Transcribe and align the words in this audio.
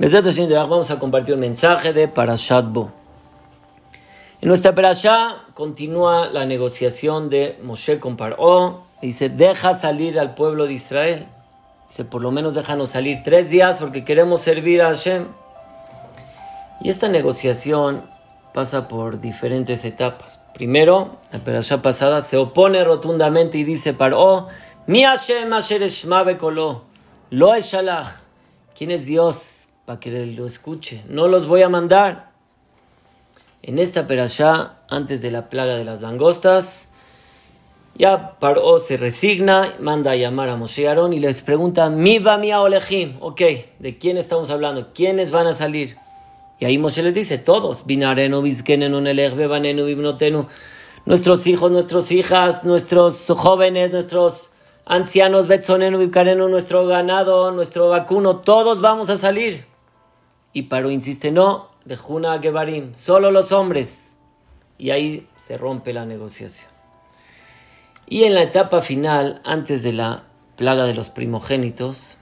Vamos 0.00 0.90
a 0.90 0.98
compartir 0.98 1.34
un 1.34 1.40
mensaje 1.40 1.92
de 1.92 2.08
Parashat 2.08 2.64
Bo. 2.72 2.90
En 4.40 4.48
nuestra 4.48 4.74
Parashá 4.74 5.44
continúa 5.52 6.26
la 6.26 6.46
negociación 6.46 7.28
de 7.28 7.58
Moshe 7.62 8.00
con 8.00 8.16
Paró. 8.16 8.82
Dice, 9.02 9.28
deja 9.28 9.74
salir 9.74 10.18
al 10.18 10.34
pueblo 10.34 10.64
de 10.64 10.72
Israel. 10.72 11.26
Dice, 11.86 12.06
por 12.06 12.22
lo 12.22 12.30
menos 12.30 12.54
déjanos 12.54 12.88
salir 12.88 13.22
tres 13.22 13.50
días 13.50 13.76
porque 13.78 14.02
queremos 14.02 14.40
servir 14.40 14.80
a 14.80 14.86
Hashem. 14.86 15.26
Y 16.80 16.88
esta 16.88 17.10
negociación 17.10 18.02
pasa 18.54 18.88
por 18.88 19.20
diferentes 19.20 19.84
etapas. 19.84 20.40
Primero, 20.54 21.18
la 21.30 21.40
Parashá 21.40 21.82
pasada 21.82 22.22
se 22.22 22.38
opone 22.38 22.82
rotundamente 22.84 23.58
y 23.58 23.64
dice 23.64 23.92
Paró, 23.92 24.48
Mi 24.86 25.04
Hashem 25.04 25.52
Asher 25.52 25.86
Lo 27.28 27.54
Eshalach. 27.54 28.08
¿Quién 28.74 28.92
es 28.92 29.04
Dios? 29.04 29.59
Para 29.84 30.00
que 30.00 30.26
lo 30.26 30.46
escuche. 30.46 31.02
No 31.08 31.28
los 31.28 31.46
voy 31.46 31.62
a 31.62 31.68
mandar. 31.68 32.30
En 33.62 33.78
esta 33.78 34.06
perashá, 34.06 34.78
antes 34.88 35.20
de 35.20 35.30
la 35.30 35.48
plaga 35.48 35.76
de 35.76 35.84
las 35.84 36.00
langostas, 36.00 36.88
ya 37.96 38.38
Paró 38.38 38.78
se 38.78 38.96
resigna, 38.96 39.74
manda 39.78 40.12
a 40.12 40.16
llamar 40.16 40.48
a 40.48 40.56
Moshe 40.56 40.82
y 40.82 40.86
Aarón 40.86 41.12
y 41.12 41.20
les 41.20 41.42
pregunta, 41.42 41.90
mi 41.90 42.18
va 42.18 42.38
mi 42.38 42.52
olejim, 42.52 43.16
ok, 43.20 43.42
¿de 43.78 43.98
quién 43.98 44.16
estamos 44.16 44.50
hablando? 44.50 44.88
¿Quiénes 44.94 45.30
van 45.30 45.46
a 45.46 45.52
salir? 45.52 45.98
Y 46.58 46.64
ahí 46.64 46.78
Moshe 46.78 47.02
les 47.02 47.12
dice, 47.12 47.36
todos, 47.36 47.84
nuestros 51.06 51.46
hijos, 51.46 51.70
nuestras 51.70 52.12
hijas, 52.12 52.64
nuestros 52.64 53.26
jóvenes, 53.36 53.92
nuestros 53.92 54.50
ancianos, 54.86 55.46
nuestro 55.46 56.86
ganado, 56.86 57.50
nuestro 57.50 57.88
vacuno, 57.88 58.36
todos 58.38 58.80
vamos 58.80 59.10
a 59.10 59.16
salir. 59.16 59.69
Y 60.52 60.62
Paro 60.62 60.90
insiste, 60.90 61.30
no, 61.30 61.70
de 61.84 61.96
Juna 61.96 62.40
Gebarim, 62.40 62.94
solo 62.94 63.30
los 63.30 63.52
hombres. 63.52 64.18
Y 64.78 64.90
ahí 64.90 65.28
se 65.36 65.56
rompe 65.56 65.92
la 65.92 66.06
negociación. 66.06 66.70
Y 68.06 68.24
en 68.24 68.34
la 68.34 68.42
etapa 68.42 68.80
final, 68.80 69.40
antes 69.44 69.82
de 69.82 69.92
la 69.92 70.24
plaga 70.56 70.84
de 70.84 70.94
los 70.94 71.10
primogénitos, 71.10 72.18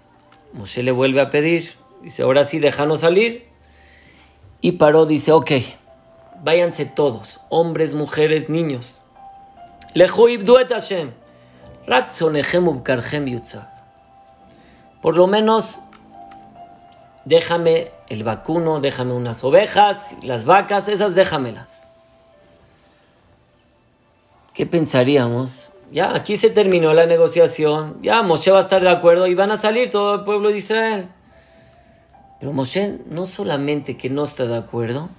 Moshe 0.52 0.82
le 0.82 0.92
vuelve 0.92 1.20
a 1.20 1.30
pedir, 1.30 1.74
dice, 2.02 2.22
ahora 2.22 2.44
sí, 2.44 2.58
déjanos 2.58 3.00
salir. 3.00 3.48
Y 4.60 4.72
Paró 4.72 5.06
dice, 5.06 5.32
ok, 5.32 5.52
váyanse 6.42 6.84
todos, 6.84 7.40
hombres, 7.48 7.94
mujeres, 7.94 8.48
niños. 8.50 9.00
Por 15.00 15.16
lo 15.16 15.26
menos 15.26 15.80
déjame 17.28 17.92
el 18.08 18.24
vacuno, 18.24 18.80
déjame 18.80 19.12
unas 19.12 19.44
ovejas, 19.44 20.16
las 20.22 20.46
vacas, 20.46 20.88
esas 20.88 21.14
déjamelas. 21.14 21.90
¿Qué 24.54 24.64
pensaríamos? 24.64 25.72
Ya, 25.92 26.14
aquí 26.14 26.36
se 26.38 26.50
terminó 26.50 26.94
la 26.94 27.06
negociación, 27.06 27.98
ya 28.02 28.22
Moshe 28.22 28.50
va 28.50 28.58
a 28.58 28.62
estar 28.62 28.82
de 28.82 28.90
acuerdo 28.90 29.26
y 29.26 29.34
van 29.34 29.50
a 29.50 29.58
salir 29.58 29.90
todo 29.90 30.16
el 30.16 30.24
pueblo 30.24 30.48
de 30.48 30.56
Israel. 30.56 31.08
Pero 32.40 32.52
Moshe 32.52 32.98
no 33.10 33.26
solamente 33.26 33.96
que 33.96 34.08
no 34.08 34.24
está 34.24 34.46
de 34.46 34.56
acuerdo, 34.56 35.10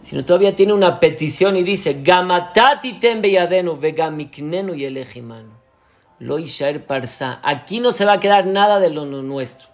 sino 0.00 0.24
todavía 0.24 0.56
tiene 0.56 0.72
una 0.72 0.98
petición 0.98 1.56
y 1.56 1.62
dice, 1.62 2.02
Gamatati 2.02 2.94
tembeyadenu 2.98 3.76
vegamiknenu 3.76 4.74
y 4.74 4.88
Lo 6.18 6.38
parsa. 6.86 7.40
Aquí 7.42 7.80
no 7.80 7.92
se 7.92 8.04
va 8.04 8.14
a 8.14 8.20
quedar 8.20 8.46
nada 8.46 8.80
de 8.80 8.90
lo 8.90 9.06
nuestro 9.06 9.69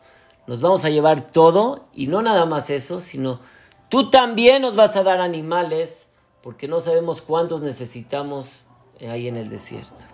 nos 0.47 0.61
vamos 0.61 0.84
a 0.84 0.91
llevar 0.91 1.27
todo 1.30 1.86
y 1.92 2.06
no 2.06 2.22
nada 2.22 2.47
más 2.47 2.70
eso, 2.70 3.00
sino 3.00 3.41
tú 3.89 4.11
también 4.11 4.62
nos 4.62 4.77
vas 4.77 4.97
a 4.97 5.03
dar 5.03 5.20
animales 5.20 6.08
porque 6.42 6.69
no 6.69 6.78
sabemos 6.78 7.22
cuántos 7.22 7.62
necesitamos 7.62 8.62
ahí 9.00 9.27
en 9.28 9.36
el 9.36 9.48
desierto. 9.48 10.04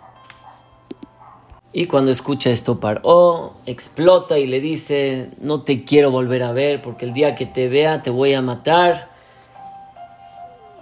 Y 1.75 1.87
cuando 1.87 2.11
escucha 2.11 2.51
esto, 2.51 2.79
Paró 2.79 3.55
explota 3.65 4.37
y 4.37 4.45
le 4.45 4.59
dice, 4.59 5.31
no 5.39 5.63
te 5.63 5.83
quiero 5.83 6.11
volver 6.11 6.43
a 6.43 6.51
ver 6.51 6.81
porque 6.83 7.05
el 7.05 7.13
día 7.13 7.33
que 7.33 7.47
te 7.47 7.67
vea 7.67 8.03
te 8.03 8.11
voy 8.11 8.35
a 8.35 8.41
matar. 8.43 9.09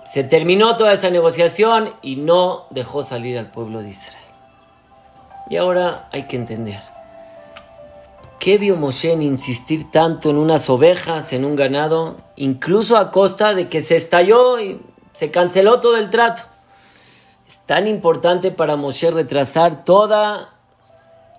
Se 0.03 0.25
terminó 0.25 0.75
toda 0.75 0.91
esa 0.91 1.09
negociación 1.09 1.93
y 2.01 2.17
no 2.17 2.65
dejó 2.71 3.03
salir 3.03 3.37
al 3.37 3.51
pueblo 3.51 3.81
de 3.81 3.89
Israel. 3.89 4.17
Y 5.49 5.55
ahora 5.55 6.09
hay 6.11 6.23
que 6.23 6.35
entender. 6.35 6.90
¿Qué 8.41 8.57
vio 8.57 8.75
Moshe 8.75 9.11
en 9.11 9.21
insistir 9.21 9.91
tanto 9.91 10.31
en 10.31 10.37
unas 10.37 10.67
ovejas, 10.67 11.31
en 11.31 11.45
un 11.45 11.55
ganado, 11.55 12.17
incluso 12.35 12.97
a 12.97 13.11
costa 13.11 13.53
de 13.53 13.69
que 13.69 13.83
se 13.83 13.95
estalló 13.95 14.59
y 14.59 14.81
se 15.13 15.29
canceló 15.29 15.79
todo 15.79 15.95
el 15.97 16.09
trato? 16.09 16.41
Es 17.47 17.59
tan 17.67 17.85
importante 17.85 18.49
para 18.49 18.77
Moshe 18.77 19.11
retrasar 19.11 19.83
toda 19.83 20.55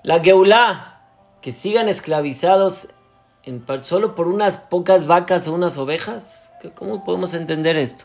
la 0.04 0.20
Geulá, 0.20 1.00
que 1.40 1.50
sigan 1.50 1.88
esclavizados 1.88 2.86
en, 3.42 3.64
solo 3.82 4.14
por 4.14 4.28
unas 4.28 4.58
pocas 4.58 5.08
vacas 5.08 5.48
o 5.48 5.54
unas 5.54 5.78
ovejas. 5.78 6.52
¿Cómo 6.76 7.02
podemos 7.02 7.34
entender 7.34 7.76
esto? 7.76 8.04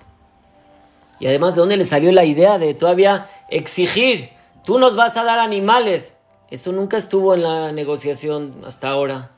Y 1.20 1.28
además, 1.28 1.54
¿de 1.54 1.62
dónde 1.62 1.78
le 1.78 1.86
salió 1.86 2.12
la 2.12 2.26
idea 2.26 2.58
de 2.58 2.74
todavía 2.74 3.28
exigir? 3.52 4.32
Tú 4.64 4.80
nos 4.80 4.96
vas 4.96 5.18
a 5.18 5.24
dar 5.24 5.38
animales, 5.38 6.16
eso 6.50 6.72
nunca 6.72 6.98
estuvo 6.98 7.34
en 7.34 7.44
la 7.44 7.72
negociación 7.72 8.64
hasta 8.66 8.90
ahora. 8.90 9.32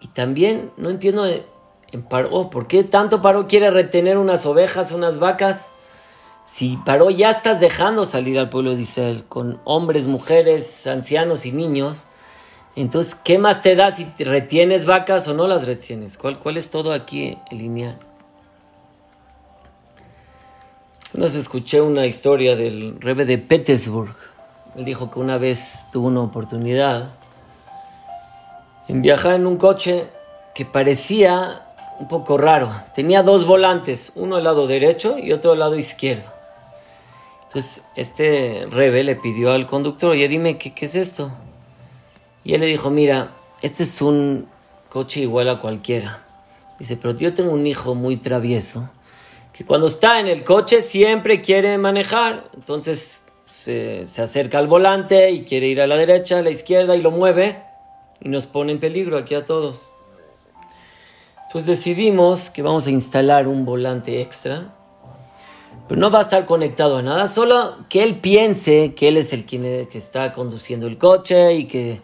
Y 0.00 0.08
también 0.08 0.70
no 0.76 0.90
entiendo 0.90 1.26
en 1.26 2.02
Paró, 2.02 2.50
¿por 2.50 2.66
qué 2.66 2.84
tanto 2.84 3.20
Paró 3.20 3.46
quiere 3.46 3.70
retener 3.70 4.18
unas 4.18 4.46
ovejas, 4.46 4.92
unas 4.92 5.18
vacas? 5.18 5.72
Si 6.46 6.76
Paró 6.76 7.10
ya 7.10 7.30
estás 7.30 7.58
dejando 7.58 8.04
salir 8.04 8.38
al 8.38 8.50
pueblo 8.50 8.76
de 8.76 8.82
Israel 8.82 9.24
con 9.28 9.60
hombres, 9.64 10.06
mujeres, 10.06 10.86
ancianos 10.86 11.46
y 11.46 11.52
niños, 11.52 12.06
entonces, 12.76 13.14
¿qué 13.14 13.38
más 13.38 13.62
te 13.62 13.76
da 13.76 13.92
si 13.92 14.04
retienes 14.18 14.84
vacas 14.84 15.28
o 15.28 15.34
no 15.34 15.46
las 15.46 15.66
retienes? 15.66 16.18
¿Cuál, 16.18 16.40
cuál 16.40 16.56
es 16.56 16.70
todo 16.70 16.92
aquí 16.92 17.38
el 17.50 17.58
lineal? 17.58 17.98
Una 21.14 21.26
vez 21.26 21.36
escuché 21.36 21.80
una 21.80 22.06
historia 22.06 22.56
del 22.56 23.00
rebe 23.00 23.24
de 23.24 23.38
Petersburg 23.38 24.16
él 24.76 24.84
dijo 24.84 25.10
que 25.10 25.18
una 25.18 25.38
vez 25.38 25.86
tuvo 25.92 26.08
una 26.08 26.22
oportunidad 26.22 27.10
en 28.88 29.02
viajar 29.02 29.34
en 29.34 29.46
un 29.46 29.56
coche 29.56 30.06
que 30.54 30.64
parecía 30.64 31.62
un 31.98 32.08
poco 32.08 32.38
raro. 32.38 32.70
Tenía 32.94 33.22
dos 33.22 33.46
volantes, 33.46 34.12
uno 34.14 34.36
al 34.36 34.44
lado 34.44 34.66
derecho 34.66 35.16
y 35.18 35.32
otro 35.32 35.52
al 35.52 35.60
lado 35.60 35.76
izquierdo. 35.76 36.28
Entonces 37.44 37.82
este 37.94 38.66
rebe 38.70 39.04
le 39.04 39.16
pidió 39.16 39.52
al 39.52 39.66
conductor, 39.66 40.10
oye, 40.10 40.28
dime, 40.28 40.58
¿qué, 40.58 40.74
¿qué 40.74 40.86
es 40.86 40.96
esto? 40.96 41.30
Y 42.42 42.54
él 42.54 42.60
le 42.60 42.66
dijo, 42.66 42.90
mira, 42.90 43.30
este 43.62 43.84
es 43.84 44.02
un 44.02 44.48
coche 44.88 45.20
igual 45.20 45.48
a 45.48 45.60
cualquiera. 45.60 46.24
Dice, 46.78 46.96
pero 46.96 47.14
yo 47.14 47.32
tengo 47.32 47.52
un 47.52 47.66
hijo 47.66 47.94
muy 47.94 48.16
travieso 48.16 48.90
que 49.52 49.64
cuando 49.64 49.86
está 49.86 50.18
en 50.18 50.26
el 50.26 50.42
coche 50.42 50.82
siempre 50.82 51.40
quiere 51.40 51.78
manejar. 51.78 52.50
Entonces 52.54 53.20
se, 53.54 54.06
acerca 54.18 54.58
al 54.58 54.66
volante 54.66 55.30
y 55.30 55.44
quiere 55.44 55.68
ir 55.68 55.80
a 55.80 55.86
la 55.86 55.96
derecha, 55.96 56.38
a 56.38 56.42
la 56.42 56.50
izquierda 56.50 56.96
y 56.96 57.00
lo 57.00 57.10
mueve 57.10 57.62
y 58.20 58.28
nos 58.28 58.46
pone 58.46 58.72
en 58.72 58.80
peligro 58.80 59.16
aquí 59.16 59.34
a 59.34 59.44
todos. 59.44 59.90
Entonces 61.46 61.66
decidimos 61.66 62.50
que 62.50 62.62
vamos 62.62 62.86
a 62.86 62.90
instalar 62.90 63.46
un 63.46 63.64
volante 63.64 64.20
extra, 64.20 64.74
pero 65.88 66.00
no 66.00 66.10
va 66.10 66.18
a 66.18 66.22
estar 66.22 66.46
conectado 66.46 66.96
a 66.96 67.02
nada, 67.02 67.28
solo 67.28 67.76
que 67.88 68.02
él 68.02 68.20
piense 68.20 68.94
que 68.94 69.08
él 69.08 69.16
es 69.16 69.32
el 69.32 69.46
quien 69.46 69.62
que 69.86 69.98
está 69.98 70.32
conduciendo 70.32 70.86
el 70.86 70.98
coche 70.98 71.54
y 71.54 71.66
que 71.66 72.00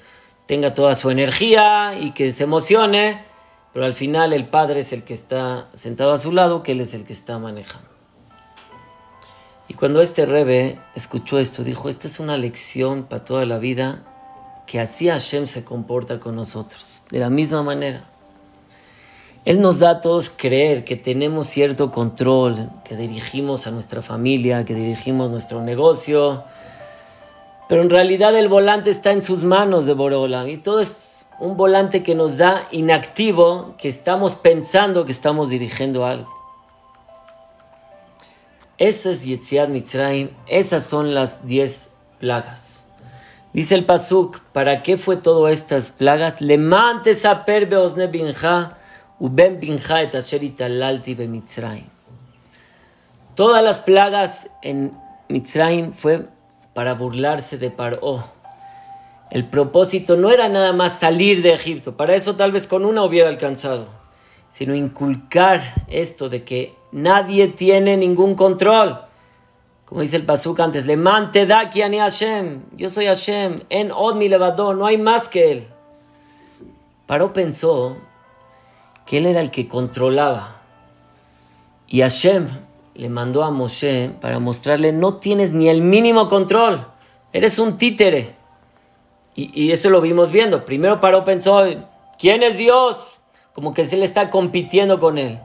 tenga 0.47 0.73
toda 0.73 0.95
su 0.95 1.11
energía 1.11 1.99
y 1.99 2.13
que 2.13 2.33
se 2.33 2.45
emocione, 2.45 3.25
pero 3.73 3.85
al 3.85 3.95
final 3.95 4.33
el 4.33 4.49
padre 4.49 4.81
es 4.81 4.93
el 4.93 5.03
que 5.03 5.15
está 5.15 5.69
sentado 5.75 6.13
a 6.13 6.19
su 6.19 6.33
lado, 6.33 6.63
que 6.63 6.73
él 6.73 6.81
es 6.81 6.95
el 6.95 7.05
que 7.05 7.13
está 7.13 7.39
manejando. 7.39 8.00
Y 9.71 9.75
cuando 9.75 10.03
este 10.03 10.27
rebe 10.27 10.81
escuchó 10.97 11.39
esto, 11.39 11.63
dijo, 11.63 11.89
esta 11.89 12.09
es 12.09 12.19
una 12.19 12.37
lección 12.37 13.05
para 13.05 13.25
toda 13.25 13.47
la 13.47 13.59
vida, 13.59 14.03
que 14.67 14.81
así 14.81 15.07
Hashem 15.07 15.47
se 15.47 15.63
comporta 15.63 16.19
con 16.19 16.35
nosotros, 16.35 17.05
de 17.09 17.21
la 17.21 17.31
misma 17.31 17.63
manera. 17.63 18.03
Él 19.45 19.61
nos 19.61 19.79
da 19.79 19.91
a 19.91 20.01
todos 20.01 20.29
creer 20.29 20.83
que 20.83 20.97
tenemos 20.97 21.47
cierto 21.47 21.93
control, 21.93 22.69
que 22.85 22.97
dirigimos 22.97 23.69
a 23.69 23.71
nuestra 23.71 24.03
familia, 24.03 24.65
que 24.65 24.75
dirigimos 24.75 25.31
nuestro 25.31 25.63
negocio, 25.63 26.43
pero 27.69 27.83
en 27.83 27.91
realidad 27.91 28.37
el 28.37 28.49
volante 28.49 28.91
está 28.91 29.13
en 29.13 29.23
sus 29.23 29.45
manos 29.45 29.87
de 29.87 29.93
Borola 29.93 30.49
y 30.49 30.57
todo 30.57 30.81
es 30.81 31.27
un 31.39 31.57
volante 31.57 32.03
que 32.03 32.17
nos 32.17 32.39
da 32.39 32.65
inactivo, 32.73 33.77
que 33.79 33.87
estamos 33.87 34.35
pensando 34.35 35.05
que 35.05 35.13
estamos 35.13 35.49
dirigiendo 35.49 36.05
algo. 36.05 36.40
Esas 38.81 39.27
Yetziat 39.27 39.69
Mitzrayim, 39.69 40.31
esas 40.47 40.87
son 40.87 41.13
las 41.13 41.47
diez 41.47 41.91
plagas. 42.19 42.87
Dice 43.53 43.75
el 43.75 43.85
Pasuk, 43.85 44.41
¿para 44.55 44.83
qué 44.83 44.97
fue 44.97 45.19
todas 45.19 45.53
estas 45.53 45.91
plagas? 45.91 46.41
Le 46.41 46.57
mantes 46.57 47.27
a 47.27 47.45
perbe 47.45 47.77
osne 47.77 48.07
binja, 48.07 48.79
Uben 49.19 49.61
Todas 53.35 53.63
las 53.63 53.81
plagas 53.81 54.49
en 54.63 54.97
Mitzrayim 55.29 55.93
fue 55.93 56.27
para 56.73 56.95
burlarse 56.95 57.59
de 57.59 57.71
Paró. 57.71 58.25
El 59.31 59.47
propósito 59.47 60.17
no 60.17 60.31
era 60.31 60.49
nada 60.49 60.73
más 60.73 60.99
salir 60.99 61.43
de 61.43 61.53
Egipto, 61.53 61.99
para 61.99 62.15
eso 62.15 62.35
tal 62.35 62.51
vez 62.51 62.67
con 62.67 62.87
una 62.87 63.05
hubiera 63.05 63.29
alcanzado, 63.29 64.00
sino 64.51 64.75
inculcar 64.75 65.87
esto 65.89 66.29
de 66.29 66.45
que 66.45 66.75
nadie 66.93 67.49
tiene 67.49 67.97
ningún 67.97 68.35
control. 68.35 69.01
Como 69.87 70.03
dice 70.03 70.17
el 70.17 70.27
Pasuk 70.27 70.61
antes, 70.61 70.87
le 70.87 70.97
mante 70.97 71.47
daki 71.47 71.83
ani 71.83 71.99
Hashem, 71.99 72.63
yo 72.77 72.89
soy 72.89 73.07
Hashem, 73.07 73.61
en 73.71 73.91
od 73.91 74.17
mi 74.17 74.29
levador, 74.29 74.77
no 74.77 74.87
hay 74.87 74.99
más 74.99 75.29
que 75.29 75.51
él. 75.51 75.69
Paró 77.07 77.33
pensó 77.33 77.97
que 79.07 79.19
él 79.19 79.27
era 79.27 79.41
el 79.41 79.51
que 79.51 79.67
controlaba. 79.67 80.63
Y 81.89 82.03
Hashem 82.03 82.49
le 82.95 83.09
mandó 83.09 83.43
a 83.43 83.51
Moshe 83.51 84.13
para 84.21 84.39
mostrarle, 84.39 84.93
no 84.93 85.15
tienes 85.15 85.53
ni 85.53 85.69
el 85.69 85.81
mínimo 85.81 86.29
control, 86.29 86.87
eres 87.33 87.59
un 87.59 87.79
títere. 87.79 88.35
Y, 89.35 89.71
eso 89.71 89.91
lo 89.91 90.01
vimos 90.01 90.31
viendo. 90.33 90.65
Primero 90.65 91.01
Paró 91.01 91.25
pensó, 91.25 91.65
¿quién 92.19 92.43
es 92.43 92.59
Dios? 92.59 93.20
Como 93.53 93.75
que 93.75 93.87
se 93.87 93.97
le 93.97 94.05
está 94.05 94.31
compitiendo 94.31 94.99
con 94.99 95.19
él. 95.19 95.41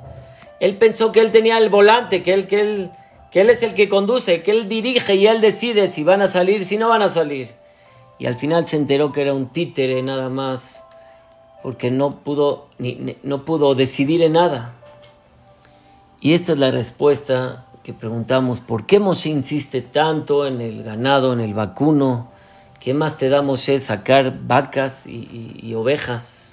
Él 0.60 0.78
pensó 0.78 1.12
que 1.12 1.20
él 1.20 1.32
tenía 1.32 1.58
el 1.58 1.70
volante, 1.70 2.24
que 2.24 2.34
él, 2.34 2.48
que 2.48 2.62
él, 2.62 2.92
que 3.32 3.42
él 3.42 3.50
es 3.50 3.64
el 3.64 3.74
que 3.74 3.90
conduce, 3.90 4.42
que 4.44 4.52
él 4.52 4.70
dirige 4.70 5.16
y 5.16 5.28
él 5.28 5.42
decide 5.42 5.88
si 5.88 6.04
van 6.04 6.22
a 6.22 6.28
salir, 6.28 6.64
si 6.64 6.78
no 6.78 6.90
van 6.90 7.02
a 7.02 7.10
salir. 7.10 7.50
Y 8.18 8.28
al 8.28 8.36
final 8.36 8.68
se 8.68 8.78
enteró 8.78 9.12
que 9.12 9.22
era 9.22 9.34
un 9.34 9.48
títere 9.50 10.02
nada 10.02 10.30
más, 10.30 10.84
porque 11.62 11.92
no 11.92 12.20
pudo, 12.20 12.68
ni, 12.78 13.18
no 13.24 13.44
pudo 13.44 13.76
decidir 13.76 14.22
en 14.22 14.34
nada. 14.34 14.76
Y 16.22 16.34
esta 16.34 16.54
es 16.54 16.60
la 16.60 16.72
respuesta 16.72 17.66
que 17.84 17.94
preguntamos, 17.94 18.62
¿por 18.62 18.86
qué 18.86 19.00
Moshe 19.00 19.30
insiste 19.30 19.82
tanto 19.82 20.48
en 20.48 20.60
el 20.60 20.84
ganado, 20.84 21.34
en 21.34 21.40
el 21.40 21.54
vacuno? 21.54 22.32
¿Qué 22.80 22.94
más 22.94 23.18
te 23.18 23.30
da 23.30 23.42
Moshe 23.42 23.78
sacar 23.78 24.46
vacas 24.48 25.06
y, 25.08 25.74
ovejas? 25.76 26.45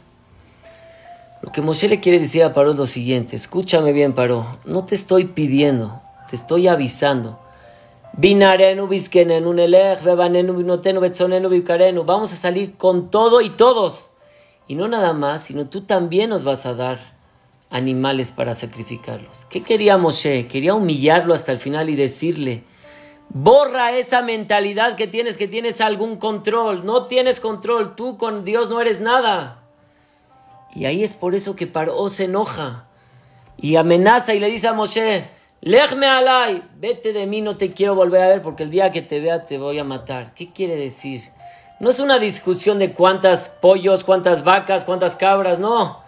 Lo 1.43 1.51
que 1.51 1.61
Moshe 1.61 1.89
le 1.89 1.99
quiere 1.99 2.21
decir 2.21 2.45
a 2.45 2.53
Paró 2.53 2.71
es 2.71 2.77
lo 2.77 2.87
siguiente, 2.87 3.35
escúchame 3.35 3.93
bien 3.93 4.13
Paró, 4.13 4.59
no 4.65 4.85
te 4.85 4.95
estoy 4.95 5.25
pidiendo, 5.25 6.01
te 6.31 6.37
estoy 6.37 6.69
avisando. 6.69 7.41
Vamos 8.15 9.13
a 12.33 12.37
salir 12.37 12.77
con 12.77 13.11
todo 13.11 13.41
y 13.41 13.51
todos. 13.51 14.11
Y 14.69 14.77
no 14.77 14.87
nada 14.87 15.13
más, 15.13 15.45
sino 15.45 15.67
tú 15.67 15.81
también 15.81 16.31
nos 16.31 16.45
vas 16.45 16.65
a 16.65 16.75
dar 16.75 17.01
animales 17.71 18.31
para 18.31 18.55
sacrificarlos. 18.55 19.47
¿Qué 19.47 19.63
quería 19.63 19.97
Moshe? 19.97 20.47
Quería 20.47 20.75
humillarlo 20.75 21.35
hasta 21.35 21.51
el 21.51 21.59
final 21.59 21.91
y 21.91 21.97
decirle, 21.97 22.63
borra 23.31 23.97
esa 23.97 24.23
mentalidad 24.23 24.95
que 24.95 25.09
tienes, 25.09 25.37
que 25.37 25.49
tienes 25.49 25.81
algún 25.81 26.17
control. 26.17 26.85
No 26.85 27.07
tienes 27.07 27.41
control, 27.41 27.97
tú 27.97 28.17
con 28.17 28.45
Dios 28.45 28.69
no 28.69 28.81
eres 28.81 29.01
nada. 29.01 29.62
Y 30.75 30.87
ahí 30.87 31.03
es 31.03 31.15
por 31.15 31.35
eso 31.35 31.57
que 31.57 31.67
Paró 31.67 32.09
se 32.09 32.25
enoja 32.25 32.87
y 33.57 33.77
amenaza 33.77 34.35
y 34.35 34.41
le 34.41 34.49
dice 34.49 34.69
a 34.69 34.73
Moshe, 34.73 35.29
Lejme 35.61 36.07
alay, 36.07 36.63
vete 36.77 37.13
de 37.13 37.27
mí, 37.27 37.41
no 37.41 37.57
te 37.57 37.71
quiero 37.71 37.95
volver 37.95 38.23
a 38.23 38.29
ver 38.29 38.43
porque 38.43 38.65
el 38.65 38.71
día 38.71 38.91
que 38.91 39.03
te 39.03 39.21
vea 39.21 39.45
te 39.45 39.59
voy 39.59 39.79
a 39.79 39.85
matar. 39.85 40.35
¿Qué 40.35 40.53
quiere 40.53 40.77
decir? 40.77 41.23
No 41.79 41.91
es 41.91 42.01
una 42.01 42.19
discusión 42.19 42.79
de 42.79 42.93
cuántas 42.93 43.49
pollos, 43.49 44.03
cuántas 44.03 44.45
vacas, 44.45 44.85
cuántas 44.85 45.17
cabras, 45.17 45.59
no 45.59 46.03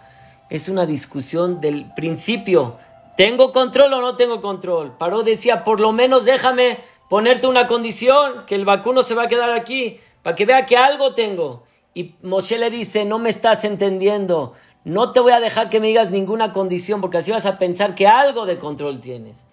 es 0.49 0.69
una 0.69 0.85
discusión 0.85 1.59
del 1.59 1.91
principio. 1.95 2.77
¿Tengo 3.17 3.51
control 3.51 3.93
o 3.93 4.01
no 4.01 4.15
tengo 4.15 4.41
control? 4.41 4.97
Paró 4.97 5.23
decía, 5.23 5.63
por 5.63 5.79
lo 5.79 5.91
menos 5.91 6.25
déjame 6.25 6.79
ponerte 7.09 7.47
una 7.47 7.67
condición, 7.67 8.45
que 8.45 8.55
el 8.55 8.65
vacuno 8.65 9.03
se 9.03 9.15
va 9.15 9.23
a 9.23 9.27
quedar 9.27 9.51
aquí, 9.51 9.99
para 10.21 10.35
que 10.35 10.45
vea 10.45 10.65
que 10.65 10.77
algo 10.77 11.13
tengo. 11.13 11.63
Y 11.95 12.13
Moshe 12.21 12.59
le 12.59 12.69
dice, 12.69 13.05
no 13.05 13.19
me 13.19 13.29
estás 13.29 13.63
entendiendo, 13.63 14.53
no 14.83 15.13
te 15.13 15.21
voy 15.21 15.31
a 15.31 15.39
dejar 15.39 15.69
que 15.69 15.79
me 15.79 15.87
digas 15.87 16.11
ninguna 16.11 16.51
condición, 16.51 16.99
porque 16.99 17.17
así 17.17 17.31
vas 17.31 17.45
a 17.45 17.57
pensar 17.57 17.95
que 17.95 18.05
algo 18.05 18.45
de 18.45 18.59
control 18.59 18.99
tienes. 18.99 19.47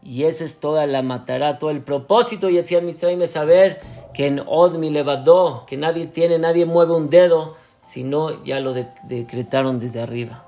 Y 0.00 0.22
esa 0.22 0.44
es 0.44 0.60
toda 0.60 0.86
la 0.86 1.02
matará, 1.02 1.58
todo 1.58 1.70
el 1.70 1.82
propósito, 1.82 2.48
y 2.48 2.54
decía 2.54 2.80
Mitzrayim 2.80 3.26
saber 3.26 3.80
que 4.14 4.26
en 4.26 4.40
Od 4.46 4.78
mi 4.78 4.90
levadó, 4.90 5.66
que 5.66 5.76
nadie 5.76 6.06
tiene, 6.06 6.38
nadie 6.38 6.66
mueve 6.66 6.94
un 6.94 7.10
dedo, 7.10 7.56
sino 7.82 8.44
ya 8.44 8.60
lo 8.60 8.74
decretaron 8.74 9.80
desde 9.80 10.00
arriba. 10.00 10.44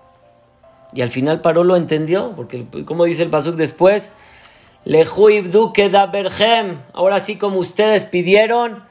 Y 0.93 1.03
al 1.03 1.09
final 1.09 1.41
Paró 1.41 1.65
lo 1.65 1.75
entendió, 1.75 2.33
porque 2.37 2.65
como 2.87 3.07
dice 3.07 3.25
el 3.25 3.31
Pasuk 3.31 3.57
después, 3.57 4.15
ahora 6.93 7.21
sí 7.21 7.37
como 7.37 7.59
ustedes 7.59 8.05
pidieron, 8.05 8.90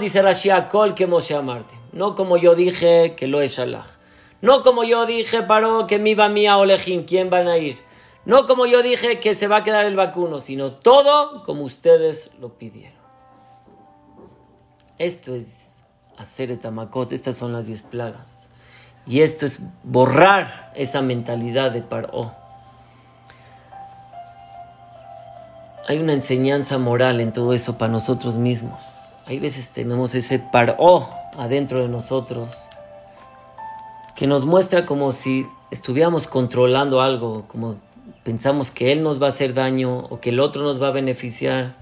Dice 0.00 0.20
Rashi, 0.20 0.50
Akol 0.50 0.94
que 0.94 1.06
Moshe 1.06 1.34
Amarte. 1.36 1.74
No 1.92 2.16
como 2.16 2.36
yo 2.36 2.56
dije 2.56 3.14
que 3.16 3.28
lo 3.28 3.40
es 3.40 3.56
Shalach. 3.56 3.86
No 4.40 4.62
como 4.62 4.82
yo 4.82 5.06
dije, 5.06 5.42
Paró, 5.42 5.86
que 5.86 6.00
mi 6.00 6.14
va 6.14 6.28
mía 6.28 6.56
Olejim, 6.56 7.04
¿quién 7.04 7.30
van 7.30 7.46
a 7.46 7.56
ir? 7.56 7.78
No 8.24 8.46
como 8.46 8.66
yo 8.66 8.82
dije 8.82 9.20
que 9.20 9.36
se 9.36 9.46
va 9.46 9.58
a 9.58 9.62
quedar 9.62 9.84
el 9.84 9.94
vacuno, 9.94 10.40
sino 10.40 10.72
todo 10.72 11.44
como 11.44 11.62
ustedes 11.62 12.32
lo 12.40 12.58
pidieron. 12.58 12.98
Esto 14.98 15.34
es 15.34 15.82
hacer 16.16 16.50
etamakot, 16.50 17.12
estas 17.12 17.36
son 17.36 17.52
las 17.52 17.66
diez 17.66 17.82
plagas. 17.82 18.48
Y 19.06 19.20
esto 19.20 19.46
es 19.46 19.60
borrar 19.84 20.72
esa 20.74 21.00
mentalidad 21.00 21.70
de 21.70 21.82
Paró. 21.82 22.34
Hay 25.86 25.98
una 25.98 26.14
enseñanza 26.14 26.78
moral 26.78 27.20
en 27.20 27.32
todo 27.32 27.52
eso 27.52 27.78
para 27.78 27.92
nosotros 27.92 28.36
mismos. 28.36 29.03
Hay 29.26 29.38
veces 29.38 29.70
tenemos 29.70 30.14
ese 30.14 30.38
Paró 30.38 31.08
adentro 31.38 31.80
de 31.80 31.88
nosotros 31.88 32.68
que 34.14 34.26
nos 34.26 34.44
muestra 34.44 34.84
como 34.84 35.12
si 35.12 35.46
estuviéramos 35.70 36.26
controlando 36.26 37.00
algo, 37.00 37.44
como 37.48 37.76
pensamos 38.22 38.70
que 38.70 38.92
él 38.92 39.02
nos 39.02 39.20
va 39.20 39.26
a 39.26 39.30
hacer 39.30 39.54
daño 39.54 40.06
o 40.10 40.20
que 40.20 40.30
el 40.30 40.40
otro 40.40 40.62
nos 40.62 40.80
va 40.80 40.88
a 40.88 40.92
beneficiar. 40.92 41.74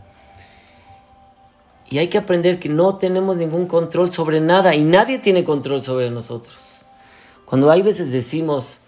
Y 1.90 1.98
hay 1.98 2.08
que 2.08 2.16
aprender 2.16 2.58
que 2.58 2.70
no 2.70 2.96
tenemos 2.96 3.36
ningún 3.36 3.66
control 3.66 4.12
sobre 4.12 4.40
nada 4.40 4.74
y 4.74 4.82
nadie 4.82 5.18
tiene 5.18 5.44
control 5.44 5.82
sobre 5.82 6.10
nosotros. 6.10 6.84
Cuando 7.44 7.70
hay 7.70 7.82
veces 7.82 8.12
decimos, 8.12 8.78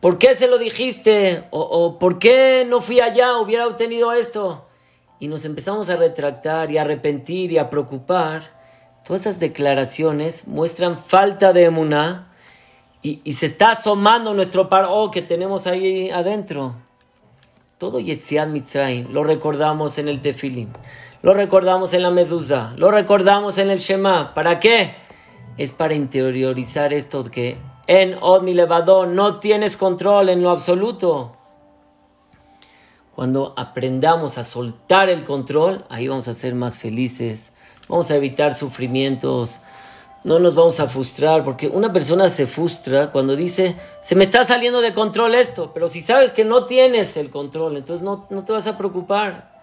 ¿por 0.00 0.18
qué 0.18 0.36
se 0.36 0.46
lo 0.46 0.58
dijiste? 0.58 1.44
O, 1.50 1.98
¿por 1.98 2.20
qué 2.20 2.64
no 2.68 2.80
fui 2.80 3.00
allá? 3.00 3.38
Hubiera 3.38 3.66
obtenido 3.66 4.12
esto. 4.12 4.64
Y 5.22 5.28
nos 5.28 5.44
empezamos 5.44 5.88
a 5.88 5.94
retractar 5.94 6.72
y 6.72 6.78
a 6.78 6.80
arrepentir 6.82 7.52
y 7.52 7.58
a 7.58 7.70
preocupar. 7.70 8.42
Todas 9.06 9.20
esas 9.20 9.38
declaraciones 9.38 10.48
muestran 10.48 10.98
falta 10.98 11.52
de 11.52 11.62
emuná 11.62 12.34
y, 13.02 13.20
se 13.32 13.46
está 13.46 13.70
asomando 13.70 14.34
nuestro 14.34 14.68
paro 14.68 15.12
que 15.12 15.22
tenemos 15.22 15.68
ahí 15.68 16.10
adentro. 16.10 16.74
Todo 17.78 18.00
Yetziat 18.00 18.48
Mitzrayim 18.48 19.12
lo 19.12 19.22
recordamos 19.22 19.96
en 19.98 20.08
el 20.08 20.20
Tefilim 20.20 20.70
lo 21.22 21.34
recordamos 21.34 21.94
en 21.94 22.02
la 22.02 22.10
mezuzá, 22.10 22.72
lo 22.76 22.90
recordamos 22.90 23.58
en 23.58 23.70
el 23.70 23.78
Shema. 23.78 24.34
¿Para 24.34 24.58
qué? 24.58 24.96
Es 25.56 25.72
para 25.72 25.94
interiorizar 25.94 26.92
esto 26.92 27.22
que 27.22 27.58
en 27.86 28.18
Od 28.20 28.42
mi 28.42 28.54
no 28.54 29.38
tienes 29.38 29.76
control 29.76 30.30
en 30.30 30.42
lo 30.42 30.50
absoluto. 30.50 31.36
Cuando 33.22 33.54
aprendamos 33.56 34.36
a 34.36 34.42
soltar 34.42 35.08
el 35.08 35.22
control, 35.22 35.84
ahí 35.88 36.08
vamos 36.08 36.26
a 36.26 36.32
ser 36.32 36.56
más 36.56 36.78
felices, 36.78 37.52
vamos 37.88 38.10
a 38.10 38.16
evitar 38.16 38.52
sufrimientos, 38.52 39.60
no 40.24 40.40
nos 40.40 40.56
vamos 40.56 40.80
a 40.80 40.88
frustrar, 40.88 41.44
porque 41.44 41.68
una 41.68 41.92
persona 41.92 42.28
se 42.28 42.48
frustra 42.48 43.12
cuando 43.12 43.36
dice, 43.36 43.76
se 44.00 44.16
me 44.16 44.24
está 44.24 44.44
saliendo 44.44 44.80
de 44.80 44.92
control 44.92 45.36
esto, 45.36 45.70
pero 45.72 45.88
si 45.88 46.00
sabes 46.00 46.32
que 46.32 46.44
no 46.44 46.66
tienes 46.66 47.16
el 47.16 47.30
control, 47.30 47.76
entonces 47.76 48.02
no, 48.02 48.26
no 48.28 48.44
te 48.44 48.54
vas 48.54 48.66
a 48.66 48.76
preocupar. 48.76 49.62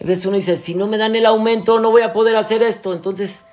A 0.00 0.04
veces 0.04 0.26
uno 0.26 0.34
dice, 0.34 0.56
si 0.56 0.74
no 0.74 0.88
me 0.88 0.98
dan 0.98 1.14
el 1.14 1.26
aumento, 1.26 1.78
no 1.78 1.92
voy 1.92 2.02
a 2.02 2.12
poder 2.12 2.34
hacer 2.34 2.64
esto. 2.64 2.92
Entonces, 2.92 3.44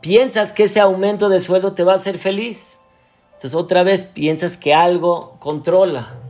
piensas 0.00 0.52
que 0.52 0.64
ese 0.64 0.80
aumento 0.80 1.28
de 1.28 1.38
sueldo 1.38 1.72
te 1.72 1.84
va 1.84 1.92
a 1.92 1.96
hacer 1.98 2.18
feliz. 2.18 2.80
Entonces, 3.34 3.54
otra 3.54 3.84
vez 3.84 4.06
piensas 4.06 4.56
que 4.56 4.74
algo 4.74 5.36
controla. 5.38 6.21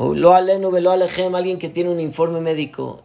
O 0.00 0.14
lo 0.14 0.32
aleno, 0.32 0.70
lo 0.70 0.92
alejem, 0.92 1.34
alguien 1.34 1.58
que 1.58 1.68
tiene 1.68 1.90
un 1.90 1.98
informe 1.98 2.40
médico. 2.40 3.02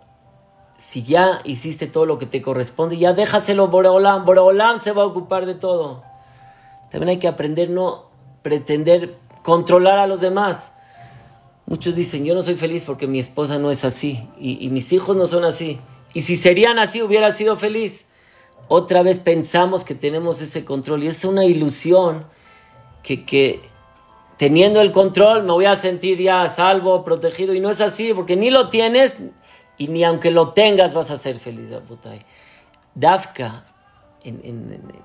Si 0.78 1.02
ya 1.02 1.42
hiciste 1.44 1.88
todo 1.88 2.06
lo 2.06 2.20
que 2.20 2.28
te 2.28 2.40
corresponde, 2.40 2.98
ya 2.98 3.14
déjaselo 3.14 3.68
Boreolam. 3.70 4.26
Boreolam 4.26 4.80
se 4.80 4.92
va 4.92 5.02
a 5.02 5.08
ocupar 5.08 5.48
de 5.48 5.56
todo. 5.56 6.04
También 6.92 7.10
hay 7.10 7.18
que 7.18 7.28
aprender 7.28 7.72
no 7.72 8.06
pretender 8.44 9.16
controlar 9.42 9.98
a 9.98 10.06
los 10.06 10.22
demás. 10.22 10.72
Muchos 11.66 11.96
dicen, 11.96 12.26
yo 12.26 12.36
no 12.36 12.44
soy 12.44 12.58
feliz 12.58 12.86
porque 12.86 13.08
mi 13.08 13.18
esposa 13.18 13.58
no 13.58 13.72
es 13.72 13.86
así 13.86 14.30
y, 14.38 14.70
mis 14.70 14.94
hijos 14.94 15.16
no 15.16 15.26
son 15.26 15.46
así. 15.46 15.80
Y 16.14 16.22
si 16.22 16.36
serían 16.36 16.78
así, 16.78 17.02
hubiera 17.02 17.32
sido 17.32 17.56
feliz. 17.56 18.06
Otra 18.68 19.02
vez 19.02 19.20
pensamos 19.20 19.84
que 19.84 19.96
tenemos 19.96 20.44
ese 20.44 20.64
control 20.64 21.04
y 21.04 21.08
es 21.08 21.26
una 21.26 21.44
ilusión 21.44 22.28
que, 23.02 23.26
que 23.26 23.64
teniendo 24.38 24.82
el 24.82 24.92
control 24.92 25.44
me 25.44 25.52
voy 25.52 25.66
a 25.66 25.76
sentir 25.76 26.20
ya 26.20 26.48
salvo, 26.50 27.04
protegido. 27.04 27.54
Y 27.54 27.60
no 27.60 27.70
es 27.70 27.82
así, 27.82 28.14
porque 28.14 28.36
ni 28.36 28.50
lo 28.50 28.70
tienes 28.70 29.18
y 29.78 29.88
ni 29.88 30.04
aunque 30.04 30.32
lo 30.32 30.54
tengas 30.54 30.94
vas 30.94 31.12
a 31.12 31.18
ser 31.18 31.38
feliz. 31.38 31.70
Dafka, 32.96 33.66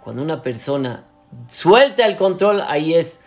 cuando 0.02 0.22
una 0.22 0.42
persona 0.42 1.04
suelta 1.50 2.06
el 2.06 2.16
control, 2.16 2.62
ahí 2.66 2.94
es, 2.94 3.20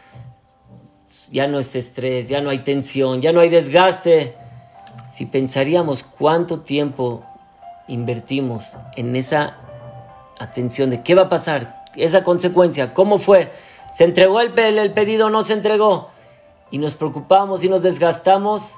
ya 1.31 1.47
no 1.47 1.59
es 1.59 1.75
estrés, 1.75 2.29
ya 2.29 2.41
no 2.41 2.49
hay 2.49 2.59
tensión, 2.59 3.21
ya 3.21 3.31
no 3.31 3.39
hay 3.39 3.49
desgaste. 3.49 4.35
Si 5.09 5.25
pensaríamos 5.25 6.03
cuánto 6.03 6.61
tiempo 6.61 7.23
invertimos 7.87 8.77
en 8.95 9.15
esa 9.15 9.57
atención 10.39 10.89
de 10.89 11.03
qué 11.03 11.15
va 11.15 11.23
a 11.23 11.29
pasar, 11.29 11.83
esa 11.95 12.23
consecuencia, 12.23 12.93
cómo 12.93 13.17
fue, 13.17 13.51
se 13.91 14.03
entregó 14.03 14.41
el, 14.41 14.57
el 14.57 14.93
pedido 14.93 15.29
no 15.29 15.43
se 15.43 15.53
entregó, 15.53 16.09
y 16.69 16.77
nos 16.77 16.95
preocupamos 16.95 17.63
y 17.63 17.69
nos 17.69 17.83
desgastamos, 17.83 18.75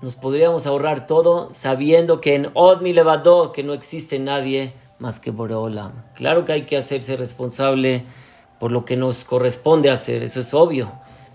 nos 0.00 0.16
podríamos 0.16 0.66
ahorrar 0.66 1.06
todo 1.06 1.48
sabiendo 1.50 2.20
que 2.20 2.34
en 2.34 2.50
Odmi 2.54 2.92
Levadó, 2.92 3.52
que 3.52 3.62
no 3.62 3.72
existe 3.72 4.18
nadie 4.18 4.74
más 4.98 5.18
que 5.18 5.30
Boreolam. 5.30 6.04
Claro 6.14 6.44
que 6.44 6.52
hay 6.52 6.66
que 6.66 6.76
hacerse 6.76 7.16
responsable 7.16 8.04
por 8.60 8.70
lo 8.70 8.84
que 8.84 8.96
nos 8.96 9.24
corresponde 9.24 9.90
hacer, 9.90 10.22
eso 10.22 10.40
es 10.40 10.54
obvio, 10.54 10.92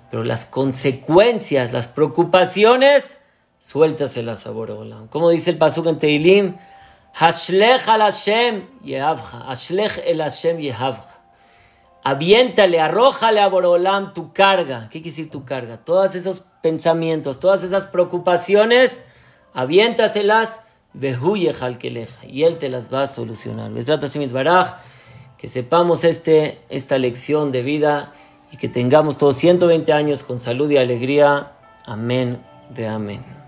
pero 0.09 0.23
las 0.23 0.45
consecuencias, 0.45 1.73
las 1.73 1.88
preocupaciones, 1.88 3.17
suéltaselas 3.59 4.47
a 4.47 4.51
Boreolam. 4.51 5.07
Como 5.09 5.29
dice 5.29 5.51
el 5.51 5.57
Pasuk 5.57 5.88
en 5.88 5.97
Teilim, 5.99 6.55
Hashlech 7.13 7.88
al 7.88 8.01
Hashem 8.01 8.67
yehavcha. 8.81 9.39
Hashlech 9.39 10.01
el 10.05 10.21
Hashem 10.21 10.57
yehavcha. 10.59 11.18
Aviéntale, 12.03 12.79
arrójale 12.79 13.41
a 13.41 13.48
Borolam 13.48 14.13
tu 14.13 14.32
carga. 14.32 14.84
¿Qué 14.84 15.01
quiere 15.01 15.10
decir 15.10 15.29
tu 15.29 15.44
carga? 15.44 15.77
Todos 15.84 16.15
esos 16.15 16.44
pensamientos, 16.62 17.39
todas 17.39 17.63
esas 17.63 17.88
preocupaciones, 17.88 19.03
aviéntaselas, 19.53 20.62
y 20.94 22.44
Él 22.44 22.58
te 22.58 22.70
las 22.70 22.94
va 22.94 23.03
a 23.03 23.08
solucionar. 23.08 23.72
Que 25.38 25.48
sepamos 25.48 26.03
este, 26.03 26.62
esta 26.70 26.98
lección 26.98 27.51
de 27.51 27.62
vida 27.62 28.13
y 28.51 28.58
que 28.58 28.68
tengamos 28.70 29.18
todos 29.18 29.36
120 29.38 29.94
años 29.94 30.24
con 30.24 30.39
salud 30.39 30.70
y 30.72 30.77
alegría. 30.77 31.53
Amén. 31.86 32.44
Ve 32.72 32.88
amén. 32.88 33.38